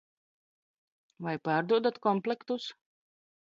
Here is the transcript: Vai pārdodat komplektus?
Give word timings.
Vai 1.25 1.33
pārdodat 1.49 2.01
komplektus? 2.07 2.67